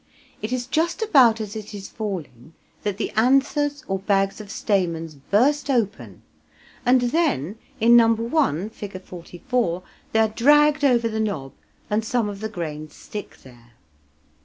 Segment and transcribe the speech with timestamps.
[0.41, 5.13] It is just about as it is falling that the anthers or bags of stamens
[5.13, 6.23] burst open,
[6.83, 8.11] and then, in No.
[8.15, 8.99] 1 (Fig.
[9.03, 11.51] 44), they are dragged over the knob
[11.87, 13.73] and some of the grains stick there.